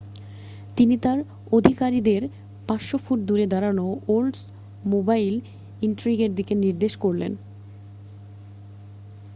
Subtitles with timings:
[0.77, 1.19] তিনি তাঁর
[1.51, 2.21] আধিকারিকদের
[2.69, 5.35] 500 ফুট দূরে দাঁড়ানো ওল্ডসমোবাইল
[5.81, 7.31] ইনট্রিগের দিকে নির্দেশ করলেন